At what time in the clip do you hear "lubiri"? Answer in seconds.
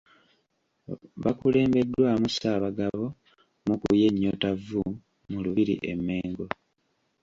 5.45-5.75